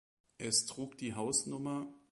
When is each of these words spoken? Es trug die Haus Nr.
Es 0.39 0.65
trug 0.65 0.97
die 0.97 1.13
Haus 1.13 1.45
Nr. 1.45 1.85